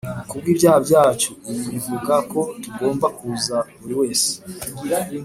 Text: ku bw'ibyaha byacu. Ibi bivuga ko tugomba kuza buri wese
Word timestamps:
ku 0.29 0.33
bw'ibyaha 0.39 0.79
byacu. 0.87 1.29
Ibi 1.49 1.63
bivuga 1.73 2.13
ko 2.31 2.41
tugomba 2.61 3.07
kuza 3.17 3.57
buri 3.79 3.93
wese 4.01 4.31